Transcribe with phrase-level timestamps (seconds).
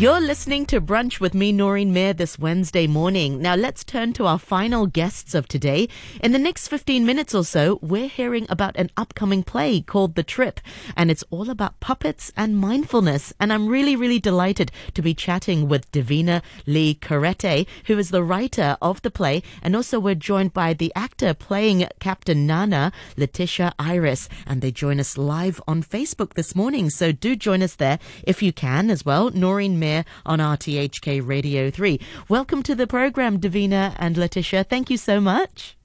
[0.00, 3.42] You're listening to Brunch with me, Noreen Mir, this Wednesday morning.
[3.42, 5.90] Now, let's turn to our final guests of today.
[6.22, 10.22] In the next 15 minutes or so, we're hearing about an upcoming play called The
[10.22, 10.58] Trip,
[10.96, 13.34] and it's all about puppets and mindfulness.
[13.38, 18.24] And I'm really, really delighted to be chatting with Davina Lee Carrete, who is the
[18.24, 23.74] writer of the play, and also we're joined by the actor playing Captain Nana, Letitia
[23.78, 26.88] Iris, and they join us live on Facebook this morning.
[26.88, 29.28] So do join us there if you can as well.
[29.32, 31.98] Noreen Mir on RTHK Radio 3.
[32.28, 34.62] Welcome to the program, Davina and Letitia.
[34.62, 35.79] Thank you so much.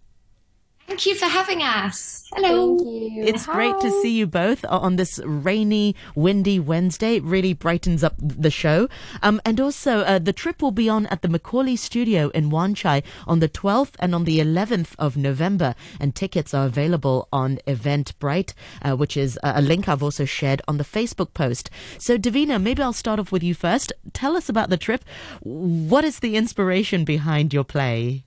[0.87, 2.29] Thank you for having us.
[2.35, 2.77] Hello.
[2.79, 3.53] It's Hi.
[3.53, 7.15] great to see you both on this rainy, windy Wednesday.
[7.15, 8.87] It really brightens up the show.
[9.23, 12.75] Um, and also, uh, the trip will be on at the McAulay Studio in Wan
[12.75, 15.73] Chai on the 12th and on the 11th of November.
[15.99, 20.77] And tickets are available on Eventbrite, uh, which is a link I've also shared on
[20.77, 21.71] the Facebook post.
[21.97, 23.91] So, Davina, maybe I'll start off with you first.
[24.13, 25.03] Tell us about the trip.
[25.41, 28.24] What is the inspiration behind your play?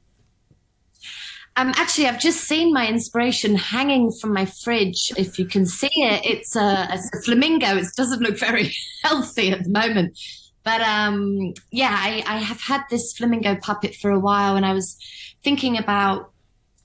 [1.58, 5.10] Um, actually, I've just seen my inspiration hanging from my fridge.
[5.16, 7.76] If you can see it, it's a, a flamingo.
[7.76, 10.16] It doesn't look very healthy at the moment.
[10.62, 14.72] But um, yeah, I, I have had this flamingo puppet for a while, and I
[14.72, 14.96] was
[15.42, 16.30] thinking about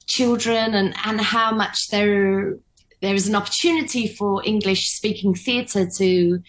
[0.07, 2.57] children and, and how much there
[3.01, 6.41] there is an opportunity for English speaking theatre to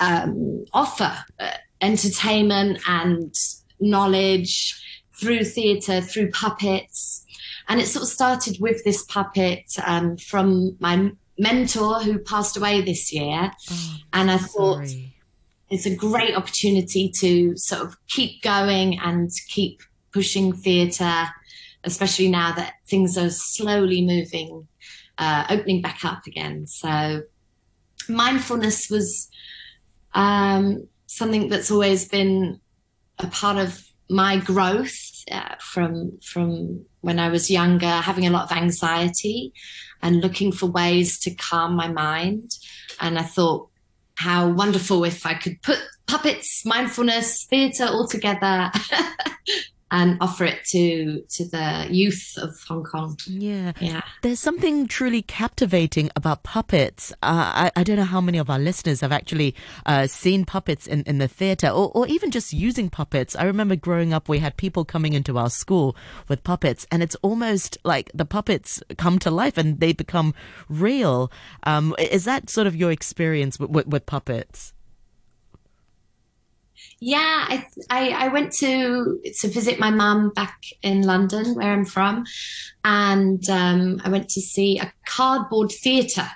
[0.00, 3.32] um, offer uh, entertainment and
[3.78, 4.82] knowledge
[5.20, 7.24] through theatre, through puppets.
[7.68, 12.82] And it sort of started with this puppet um, from my mentor who passed away
[12.82, 13.50] this year.
[13.70, 15.14] Oh, and I thought sorry.
[15.70, 21.28] it's a great opportunity to sort of keep going and keep pushing theatre,
[21.84, 24.68] especially now that things are slowly moving,
[25.18, 26.66] uh, opening back up again.
[26.66, 27.22] So
[28.08, 29.28] mindfulness was
[30.14, 32.60] um, something that's always been
[33.18, 38.50] a part of my growth uh, from from when I was younger, having a lot
[38.50, 39.52] of anxiety
[40.02, 42.52] and looking for ways to calm my mind.
[43.00, 43.68] And I thought,
[44.14, 48.70] how wonderful if I could put puppets, mindfulness, theatre all together
[49.92, 53.16] and offer it to to the youth of Hong Kong.
[53.26, 54.00] Yeah, yeah.
[54.22, 57.12] There's something truly captivating about puppets.
[57.22, 59.54] Uh, I, I don't know how many of our listeners have actually
[59.84, 63.36] uh, seen puppets in, in the theatre or, or even just using puppets.
[63.36, 65.94] I remember growing up, we had people coming into our school
[66.26, 70.32] with puppets, and it's almost like the puppets come to life and they become
[70.70, 71.30] real.
[71.64, 74.72] Um, is that sort of your experience with, with, with puppets?
[77.04, 81.84] Yeah, I, I, I went to to visit my mum back in London, where I'm
[81.84, 82.24] from,
[82.84, 86.28] and um, I went to see a cardboard theatre,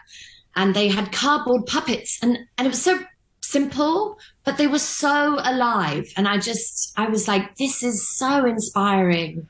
[0.56, 2.98] and they had cardboard puppets, and and it was so
[3.42, 8.44] simple, but they were so alive, and I just I was like, this is so
[8.44, 9.48] inspiring,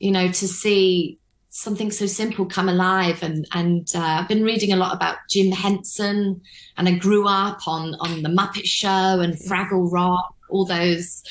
[0.00, 1.20] you know, to see
[1.50, 5.52] something so simple come alive and and uh, I've been reading a lot about Jim
[5.52, 6.40] Henson
[6.76, 11.22] and I grew up on on the Muppet Show and Fraggle Rock all those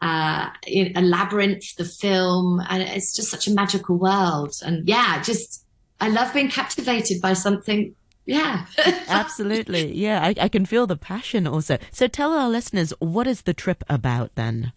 [0.00, 4.54] uh, a labyrinth, the film, and it's just such a magical world.
[4.62, 5.64] And yeah, just
[6.00, 7.94] I love being captivated by something.
[8.24, 8.66] Yeah,
[9.08, 9.94] absolutely.
[9.94, 11.78] Yeah, I, I can feel the passion also.
[11.90, 14.72] So tell our listeners what is the trip about then.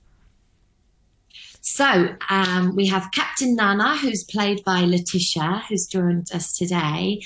[1.62, 7.22] So um, we have Captain Nana, who's played by Letitia, who's joined us today,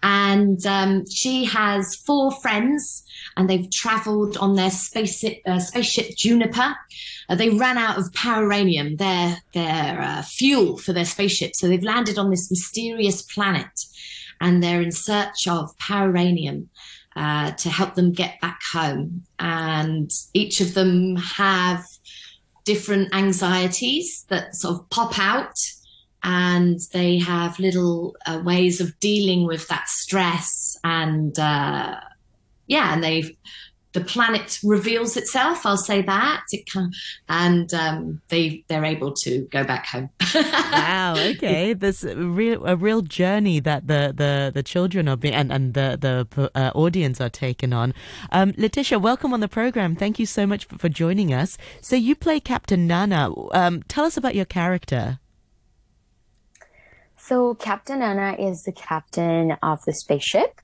[0.00, 3.04] and um, she has four friends,
[3.36, 6.76] and they've travelled on their spaceship, uh, spaceship Juniper.
[7.28, 11.82] Uh, they ran out of poweranium, their their uh, fuel for their spaceship, so they've
[11.82, 13.86] landed on this mysterious planet,
[14.40, 16.68] and they're in search of poweranium.
[17.16, 19.24] Uh, to help them get back home.
[19.40, 21.84] And each of them have
[22.64, 25.56] different anxieties that sort of pop out
[26.22, 31.98] and they have little uh, ways of dealing with that stress and uh,
[32.66, 33.36] yeah and they
[33.92, 35.66] the planet reveals itself.
[35.66, 36.42] I'll say that.
[36.52, 36.92] It can,
[37.28, 40.10] and um, they they're able to go back home.
[40.34, 41.14] wow.
[41.16, 41.72] Okay.
[41.72, 45.98] This real a real journey that the the, the children are being and, and the
[46.00, 47.92] the uh, audience are taken on.
[48.30, 49.96] Um, Letitia, welcome on the program.
[49.96, 51.58] Thank you so much for, for joining us.
[51.80, 53.30] So you play Captain Nana.
[53.52, 55.18] Um, tell us about your character.
[57.16, 60.60] So Captain Nana is the captain of the spaceship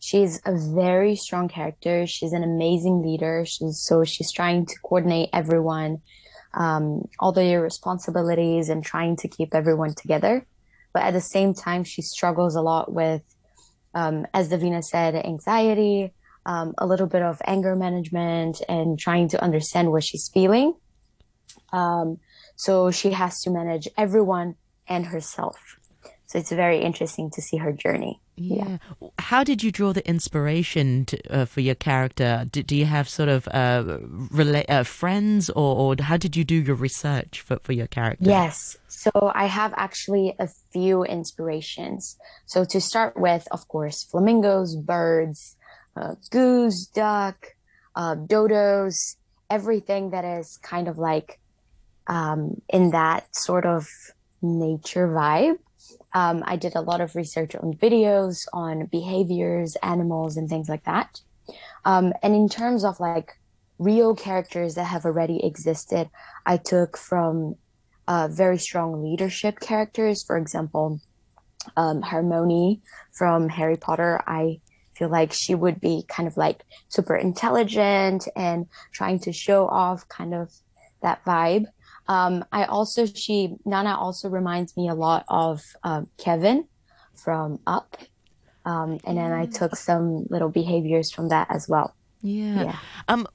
[0.00, 2.06] she's a very strong character.
[2.06, 3.44] She's an amazing leader.
[3.46, 6.00] She's so she's trying to coordinate everyone,
[6.54, 10.46] um, all their responsibilities and trying to keep everyone together.
[10.92, 13.22] But at the same time, she struggles a lot with,
[13.94, 16.12] um, as Davina said, anxiety,
[16.46, 20.74] um, a little bit of anger management and trying to understand what she's feeling.
[21.72, 22.18] Um,
[22.56, 24.56] so she has to manage everyone
[24.88, 25.56] and herself.
[26.26, 28.20] So it's very interesting to see her journey.
[28.40, 28.78] Yeah.
[29.00, 29.08] yeah.
[29.18, 32.46] How did you draw the inspiration to, uh, for your character?
[32.50, 33.98] Do, do, you have sort of uh,
[34.32, 38.24] rela- uh, friends, or, or, how did you do your research for, for your character?
[38.24, 38.78] Yes.
[38.88, 42.16] So I have actually a few inspirations.
[42.46, 45.56] So to start with, of course, flamingos, birds,
[45.94, 47.54] uh, goose, duck,
[47.94, 49.16] uh, dodos,
[49.50, 51.40] everything that is kind of like
[52.06, 53.86] um, in that sort of
[54.40, 55.58] nature vibe.
[56.12, 60.84] Um, I did a lot of research on videos, on behaviors, animals, and things like
[60.84, 61.20] that.
[61.84, 63.38] Um, and in terms of like
[63.78, 66.10] real characters that have already existed,
[66.46, 67.56] I took from
[68.06, 70.22] uh, very strong leadership characters.
[70.22, 71.00] For example,
[71.76, 72.02] um,
[73.12, 74.22] from Harry Potter.
[74.26, 74.60] I
[74.94, 80.08] feel like she would be kind of like super intelligent and trying to show off
[80.08, 80.52] kind of
[81.02, 81.66] that vibe.
[82.10, 86.66] Um, I also, she, Nana also reminds me a lot of uh, Kevin
[87.14, 87.96] from Up.
[88.64, 91.94] Um, and then I took some little behaviors from that as well.
[92.20, 92.64] Yeah.
[92.64, 92.76] yeah.
[93.06, 93.28] Um,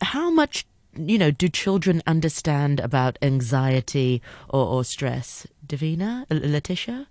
[0.00, 0.66] how much,
[0.96, 5.46] you know, do children understand about anxiety or, or stress?
[5.66, 7.08] Davina, Letitia?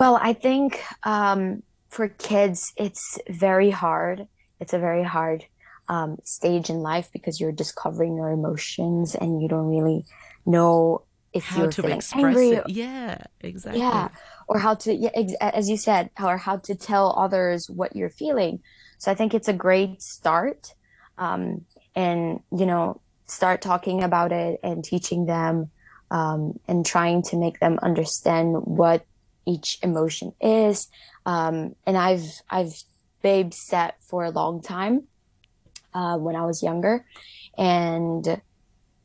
[0.00, 4.26] Well, I think um, for kids, it's very hard.
[4.60, 5.44] It's a very hard
[5.88, 10.04] um, stage in life because you're discovering your emotions and you don't really
[10.44, 11.02] know
[11.32, 12.50] if how you're to feeling express angry.
[12.50, 12.68] it.
[12.68, 13.80] Yeah, exactly.
[13.80, 14.08] Yeah,
[14.46, 18.10] or how to, yeah, ex- as you said, or how to tell others what you're
[18.10, 18.60] feeling.
[18.98, 20.74] So I think it's a great start,
[21.16, 21.64] um,
[21.94, 25.70] and you know, start talking about it and teaching them,
[26.10, 29.04] um, and trying to make them understand what
[29.46, 30.88] each emotion is.
[31.24, 32.74] Um, and I've I've
[33.22, 35.08] babysat for a long time
[35.94, 37.04] uh, when I was younger.
[37.56, 38.40] And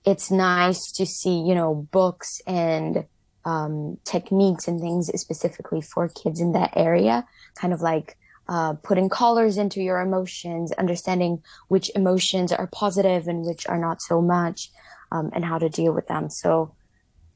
[0.06, 3.06] it's nice to see, you know, books and
[3.46, 7.26] um, techniques and things specifically for kids in that area,
[7.56, 13.46] kind of like uh, putting colors into your emotions, understanding which emotions are positive and
[13.46, 14.70] which are not so much,
[15.12, 16.30] um, and how to deal with them.
[16.30, 16.76] So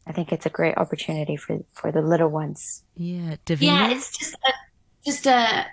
[0.06, 2.84] I think it's a great opportunity for, for the little ones.
[2.96, 3.62] Yeah, Davina?
[3.62, 4.54] Yeah, it's just a,
[5.06, 5.66] just a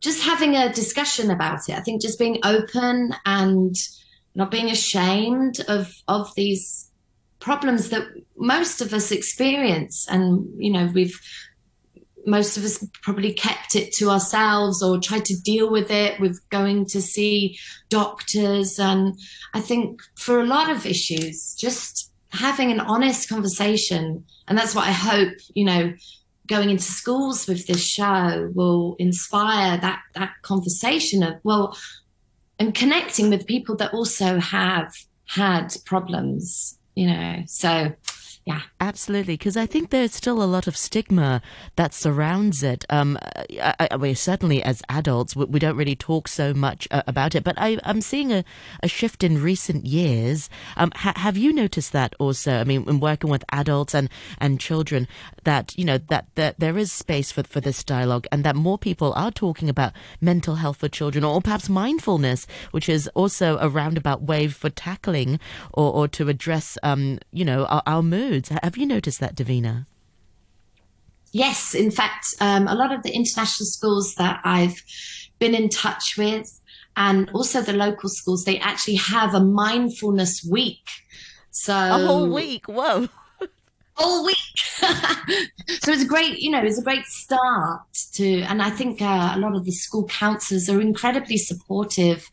[0.00, 1.74] just having a discussion about it.
[1.74, 3.74] I think just being open and
[4.34, 6.90] not being ashamed of of these
[7.40, 8.06] problems that
[8.36, 11.18] most of us experience, and you know we've
[12.26, 16.40] most of us probably kept it to ourselves or tried to deal with it with
[16.50, 17.56] going to see
[17.88, 19.14] doctors and
[19.54, 24.88] i think for a lot of issues just having an honest conversation and that's what
[24.88, 25.92] i hope you know
[26.46, 31.76] going into schools with this show will inspire that that conversation of well
[32.58, 34.92] and connecting with people that also have
[35.26, 37.92] had problems you know so
[38.46, 38.62] yeah.
[38.86, 41.40] Absolutely, because I think there's still a lot of stigma
[41.76, 42.84] that surrounds it.
[42.90, 43.18] Um,
[43.58, 47.34] I, I, mean, certainly as adults, we, we, don't really talk so much uh, about
[47.34, 48.44] it, but I, am seeing a,
[48.82, 50.50] a, shift in recent years.
[50.76, 52.52] Um, ha, have you noticed that also?
[52.52, 55.08] I mean, in working with adults and, and children,
[55.44, 58.76] that, you know, that, that there is space for, for this dialogue and that more
[58.76, 63.70] people are talking about mental health for children or perhaps mindfulness, which is also a
[63.70, 65.40] roundabout way for tackling
[65.72, 68.48] or, or to address, um, you know, our, our mood foods.
[68.62, 69.86] Have you noticed that, Davina?
[71.32, 74.82] Yes, in fact, um, a lot of the international schools that I've
[75.38, 76.60] been in touch with,
[76.96, 80.88] and also the local schools, they actually have a mindfulness week.
[81.50, 82.66] So a whole week.
[82.66, 83.08] Whoa.
[83.94, 84.36] Whole week.
[84.58, 87.80] so it's a great, you know, it's a great start
[88.12, 92.30] to, and I think uh, a lot of the school counselors are incredibly supportive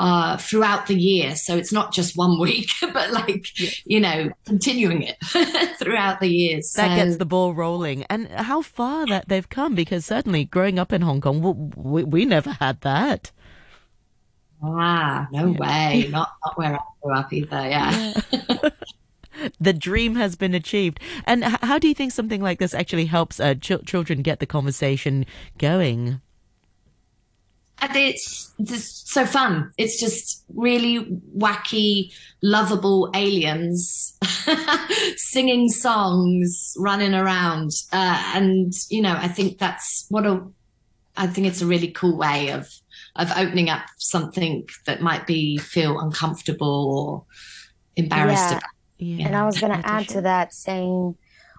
[0.00, 1.36] uh, throughout the year.
[1.36, 3.70] So it's not just one week, but like, yeah.
[3.84, 5.18] you know, continuing it
[5.78, 6.72] throughout the years.
[6.72, 8.04] That gets the ball rolling.
[8.04, 12.24] And how far that they've come, because certainly growing up in Hong Kong, we, we
[12.24, 13.30] never had that.
[14.62, 15.58] Ah, no yeah.
[15.58, 16.08] way.
[16.10, 17.68] Not, not where I grew up either.
[17.68, 18.12] Yeah.
[18.30, 18.68] yeah.
[19.58, 20.98] the dream has been achieved.
[21.24, 24.46] And how do you think something like this actually helps uh, ch- children get the
[24.46, 25.26] conversation
[25.58, 26.20] going?
[27.80, 29.72] And it's, it's so fun.
[29.76, 31.06] It's just really
[31.36, 34.16] wacky, lovable aliens
[35.16, 40.46] singing songs, running around, uh, and you know, I think that's what a.
[41.16, 42.68] I think it's a really cool way of
[43.16, 47.24] of opening up something that might be feel uncomfortable or
[47.96, 48.62] embarrassed.
[48.98, 49.16] Yeah.
[49.16, 49.26] yeah.
[49.26, 51.16] And I was going to add to that saying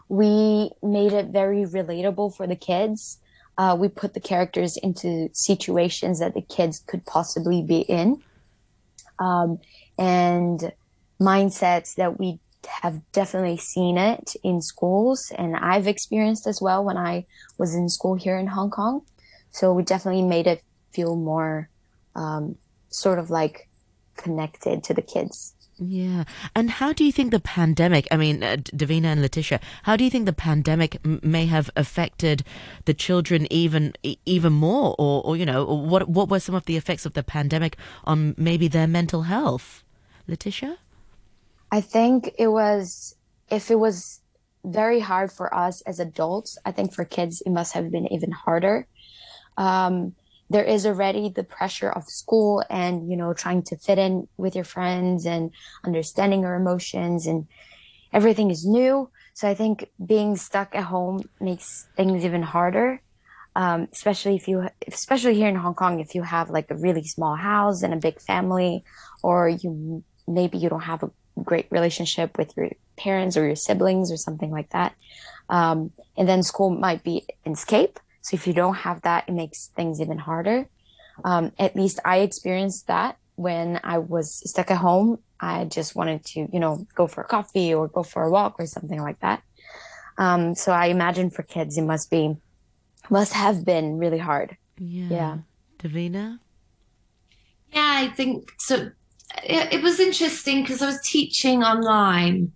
[0.07, 3.19] we made it very relatable for the kids
[3.57, 8.21] Uh, we put the characters into situations that the kids could possibly be in,
[9.19, 9.59] um,
[9.99, 10.71] and
[11.19, 16.97] mindsets that we have definitely seen it in schools, and I've experienced as well when
[16.97, 17.25] I
[17.57, 19.01] was in school here in Hong Kong.
[19.51, 21.69] So we definitely made it feel more
[22.15, 22.55] um,
[22.89, 23.67] sort of like
[24.15, 25.53] connected to the kids.
[25.83, 26.25] Yeah.
[26.55, 30.03] And how do you think the pandemic, I mean, uh, Davina and Letitia, how do
[30.03, 32.43] you think the pandemic m- may have affected
[32.85, 33.93] the children even
[34.27, 37.23] even more or, or you know, what what were some of the effects of the
[37.23, 39.83] pandemic on maybe their mental health?
[40.27, 40.77] Letitia?
[41.71, 43.15] I think it was
[43.49, 44.21] if it was
[44.63, 48.29] very hard for us as adults, I think for kids it must have been even
[48.29, 48.85] harder.
[49.57, 50.13] Um,
[50.51, 54.55] there is already the pressure of school and you know trying to fit in with
[54.55, 55.51] your friends and
[55.85, 57.47] understanding your emotions and
[58.11, 59.09] everything is new.
[59.33, 63.01] So i think being stuck at home makes things even harder.
[63.53, 67.03] Um, especially if you especially here in hong kong if you have like a really
[67.03, 68.85] small house and a big family
[69.23, 71.11] or you maybe you don't have a
[71.43, 74.93] great relationship with your parents or your siblings or something like that.
[75.49, 79.33] Um, and then school might be an escape so if you don't have that, it
[79.33, 80.67] makes things even harder.
[81.23, 85.19] Um, at least I experienced that when I was stuck at home.
[85.39, 88.55] I just wanted to, you know, go for a coffee or go for a walk
[88.59, 89.41] or something like that.
[90.17, 92.35] Um, so I imagine for kids, it must be,
[93.09, 94.57] must have been really hard.
[94.77, 95.07] Yeah.
[95.09, 95.37] Yeah.
[95.79, 96.39] Davina?
[97.73, 98.91] Yeah, I think so.
[99.43, 102.51] It, it was interesting because I was teaching online,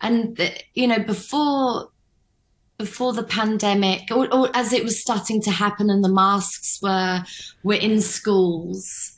[0.00, 1.88] and the, you know, before
[2.82, 7.22] before the pandemic, or, or, as it was starting to happen, and the masks were
[7.62, 9.12] were in schools,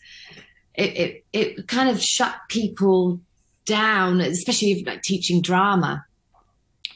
[0.75, 3.21] it it, it kind of shut people
[3.65, 6.05] down, especially like teaching drama.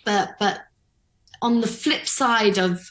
[0.04, 0.60] But but
[1.40, 2.86] on the flip side of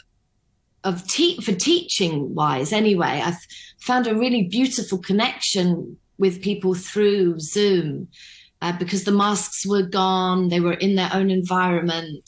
[0.83, 3.45] of te- for teaching wise, anyway, I've
[3.79, 8.07] found a really beautiful connection with people through Zoom
[8.63, 12.27] uh, because the masks were gone, they were in their own environment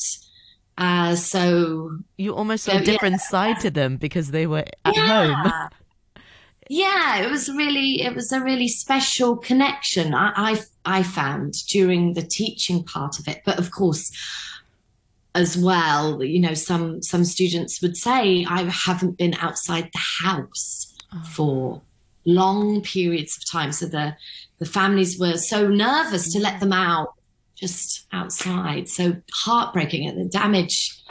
[0.80, 3.30] uh, so you almost saw a different yeah.
[3.30, 5.44] side to them because they were at yeah.
[5.44, 5.70] home.
[6.70, 12.14] yeah, it was really it was a really special connection I, I I found during
[12.14, 13.42] the teaching part of it.
[13.46, 14.10] But of course,
[15.36, 20.96] as well, you know, some some students would say I haven't been outside the house
[21.14, 21.24] oh.
[21.30, 21.82] for
[22.24, 23.74] long periods of time.
[23.74, 24.16] So the
[24.60, 27.16] the families were so nervous to let them out
[27.60, 28.90] just outside.
[28.90, 31.02] So heartbreaking and the damage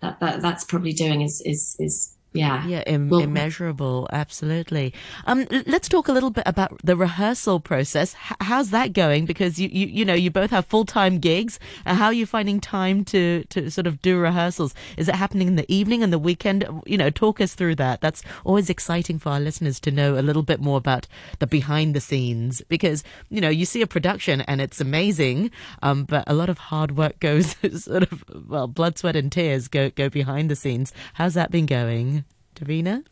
[0.00, 2.66] that, that that's probably doing is is is yeah.
[2.66, 4.92] Yeah Im- well, immeasurable absolutely.
[5.26, 8.14] Um let's talk a little bit about the rehearsal process.
[8.30, 9.24] H- how's that going?
[9.26, 11.58] Because you, you you know you both have full-time gigs.
[11.86, 14.74] Uh, how are you finding time to to sort of do rehearsals?
[14.96, 16.66] Is it happening in the evening and the weekend?
[16.86, 18.00] You know talk us through that.
[18.00, 21.06] That's always exciting for our listeners to know a little bit more about
[21.38, 25.50] the behind the scenes because you know you see a production and it's amazing
[25.82, 29.68] um but a lot of hard work goes sort of well blood sweat and tears
[29.68, 30.92] go go behind the scenes.
[31.14, 32.24] How's that been going
[32.58, 33.04] Davina,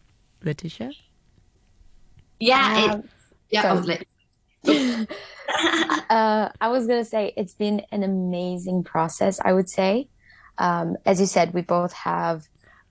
[0.43, 0.91] Letitia?
[2.41, 4.07] Yeah, um, it,
[4.65, 5.07] yeah.
[6.11, 9.39] uh, I was gonna say it's been an amazing process.
[9.45, 10.09] I would say,
[10.59, 12.43] um, as you said, we both have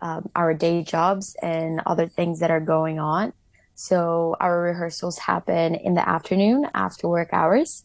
[0.02, 3.34] um, our day jobs and other things that are going on.
[3.76, 7.84] So our rehearsals happen in the afternoon after work hours.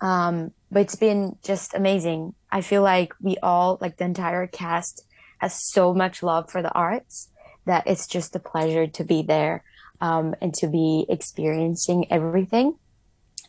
[0.00, 2.34] Um, but it's been just amazing.
[2.52, 5.04] I feel like we all, like the entire cast,
[5.38, 7.28] has so much love for the arts
[7.66, 9.62] that it's just a pleasure to be there
[10.00, 12.76] um, and to be experiencing everything.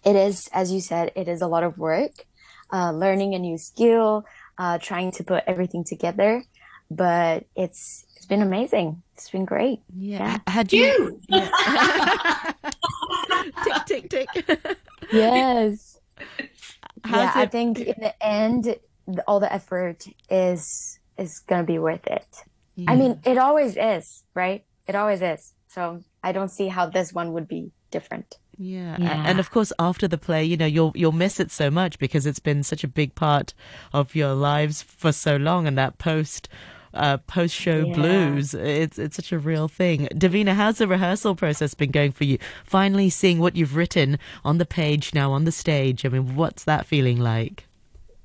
[0.03, 2.25] It is, as you said, it is a lot of work,
[2.71, 4.25] uh, learning a new skill,
[4.57, 6.43] uh, trying to put everything together.
[6.89, 9.03] But it's it's been amazing.
[9.13, 9.81] It's been great.
[9.95, 10.39] Yeah.
[10.47, 10.51] yeah.
[10.51, 11.21] Had you?
[11.29, 11.49] Yeah.
[13.85, 14.77] tick tick tick.
[15.11, 15.99] yes.
[17.03, 17.43] How's yeah, it?
[17.43, 18.77] I think in the end,
[19.27, 22.43] all the effort is is gonna be worth it.
[22.85, 24.63] I mean, it always is, right?
[24.87, 25.53] It always is.
[25.67, 28.37] So I don't see how this one would be different.
[28.57, 28.97] Yeah.
[28.99, 29.23] yeah.
[29.25, 32.25] And of course after the play, you know, you'll you'll miss it so much because
[32.25, 33.53] it's been such a big part
[33.93, 36.49] of your lives for so long and that post
[36.93, 37.93] uh, post show yeah.
[37.93, 38.53] blues.
[38.53, 40.07] It's it's such a real thing.
[40.13, 42.39] Davina, how's the rehearsal process been going for you?
[42.63, 46.05] Finally seeing what you've written on the page now on the stage.
[46.05, 47.65] I mean, what's that feeling like?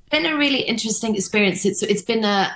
[0.09, 1.65] Been a really interesting experience.
[1.65, 2.51] It's it's been a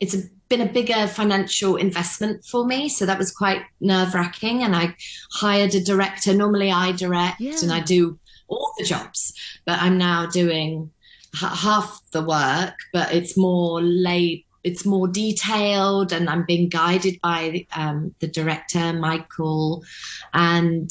[0.00, 2.88] it's a been a bigger financial investment for me.
[2.88, 4.62] So that was quite nerve wracking.
[4.62, 4.94] And I
[5.32, 6.34] hired a director.
[6.34, 7.56] Normally I direct yeah.
[7.62, 9.32] and I do all the jobs,
[9.64, 10.90] but I'm now doing
[11.34, 17.20] h- half the work, but it's more laid it's more detailed, and I'm being guided
[17.20, 19.84] by um, the director Michael,
[20.32, 20.90] and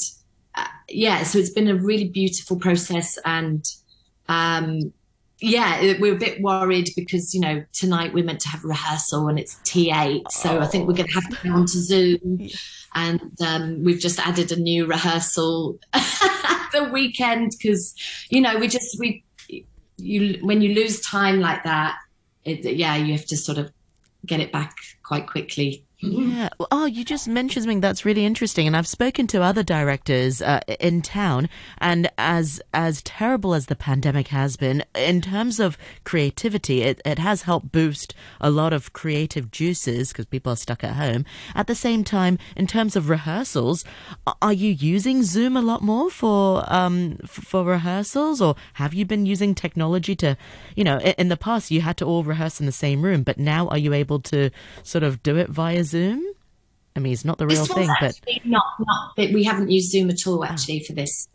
[0.54, 3.64] uh, yeah, so it's been a really beautiful process, and
[4.28, 4.92] um,
[5.44, 9.38] yeah, we're a bit worried because you know tonight we're meant to have rehearsal and
[9.38, 10.60] it's T8, so oh.
[10.60, 12.48] I think we're going to have to go on to Zoom,
[12.94, 17.94] and um, we've just added a new rehearsal the weekend because
[18.30, 19.24] you know we just we
[19.98, 21.98] you when you lose time like that,
[22.44, 23.70] it, yeah, you have to sort of
[24.24, 25.84] get it back quite quickly.
[26.10, 26.48] Yeah.
[26.70, 30.60] Oh, you just mentioned something that's really interesting, and I've spoken to other directors uh,
[30.78, 36.82] in town, and as as terrible as the pandemic has been, in terms of creativity,
[36.82, 40.96] it, it has helped boost a lot of creative juices because people are stuck at
[40.96, 41.24] home.
[41.54, 43.84] At the same time, in terms of rehearsals,
[44.42, 49.24] are you using Zoom a lot more for um for rehearsals, or have you been
[49.24, 50.36] using technology to,
[50.76, 53.38] you know, in the past you had to all rehearse in the same room, but
[53.38, 54.50] now are you able to
[54.82, 55.93] sort of do it via Zoom?
[55.94, 56.24] Zoom?
[56.96, 59.16] I mean, it's not the real thing, but not not.
[59.16, 60.86] We haven't used Zoom at all actually oh.
[60.86, 61.28] for this.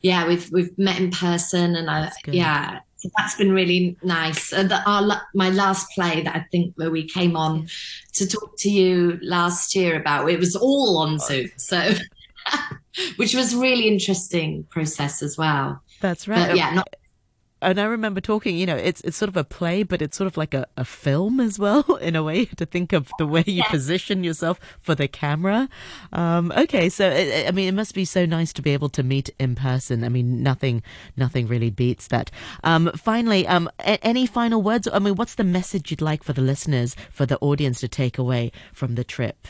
[0.00, 4.52] Yeah, we've we've met in person, and I yeah, so that's been really nice.
[4.52, 7.68] Uh, the, our my last play that I think where we came on
[8.14, 11.92] to talk to you last year about it was all on Zoom, so
[13.16, 15.82] which was really interesting process as well.
[16.00, 16.48] That's right.
[16.48, 16.88] But, yeah, not
[17.62, 20.26] and I remember talking, you know, it's it's sort of a play, but it's sort
[20.26, 23.44] of like a, a film as well, in a way, to think of the way
[23.46, 25.68] you position yourself for the camera.
[26.12, 29.02] Um, okay, so it, I mean, it must be so nice to be able to
[29.02, 30.04] meet in person.
[30.04, 30.82] I mean, nothing
[31.16, 32.30] nothing really beats that.
[32.64, 34.88] Um, finally, um, a- any final words?
[34.92, 38.18] I mean, what's the message you'd like for the listeners, for the audience to take
[38.18, 39.46] away from the trip?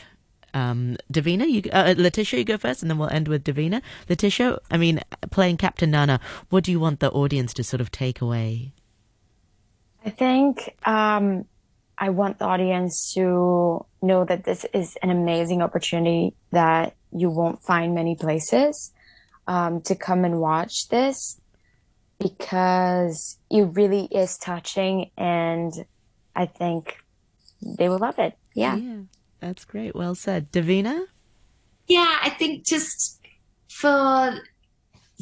[0.53, 3.81] Um, Davina, you, uh, Letitia, you go first, and then we'll end with Davina.
[4.09, 7.91] Letitia, I mean, playing Captain Nana, what do you want the audience to sort of
[7.91, 8.73] take away?
[10.05, 11.45] I think um,
[11.97, 17.61] I want the audience to know that this is an amazing opportunity that you won't
[17.61, 18.91] find many places
[19.47, 21.39] um, to come and watch this
[22.19, 25.85] because it really is touching and
[26.35, 26.97] I think
[27.61, 28.37] they will love it.
[28.55, 28.75] yeah.
[28.75, 29.01] yeah.
[29.41, 29.95] That's great.
[29.95, 30.51] Well said.
[30.51, 31.05] Davina?
[31.87, 33.19] Yeah, I think just
[33.69, 34.39] for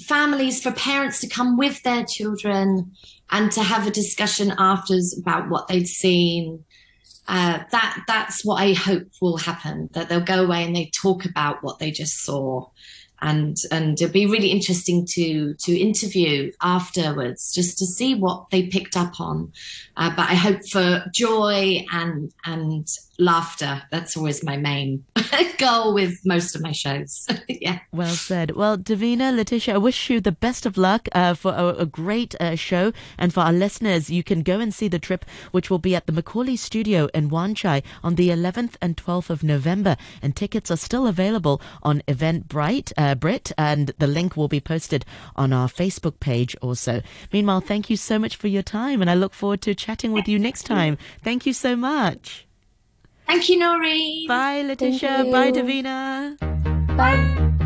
[0.05, 2.91] families, for parents to come with their children
[3.31, 6.65] and to have a discussion afterwards about what they'd seen.
[7.27, 9.89] Uh, that that's what I hope will happen.
[9.93, 12.69] That they'll go away and they talk about what they just saw,
[13.21, 18.67] and and it'll be really interesting to to interview afterwards just to see what they
[18.67, 19.51] picked up on.
[19.97, 23.83] Uh, but I hope for joy and and laughter.
[23.91, 25.05] That's always my main
[25.57, 27.27] goal with most of my shows.
[27.47, 27.79] yeah.
[27.91, 28.51] Well said.
[28.51, 32.35] Well, Davina, Letitia, I wish you the best of luck uh, for a, a great
[32.39, 32.91] uh, show.
[33.17, 36.07] And for our listeners, you can go and see the trip, which will be at
[36.07, 39.97] the McAulay Studio in Wan Chai on the 11th and 12th of November.
[40.21, 45.05] And tickets are still available on Eventbrite, uh, Brit, and the link will be posted
[45.35, 47.01] on our Facebook page also.
[47.31, 50.27] Meanwhile, thank you so much for your time, and I look forward to chatting with
[50.27, 50.97] you next time.
[51.23, 52.48] Thank you so much.
[53.29, 54.27] Thank you, Noreen.
[54.27, 55.23] Bye, Letitia.
[55.31, 56.35] Bye, Davina.
[56.97, 57.58] Bye.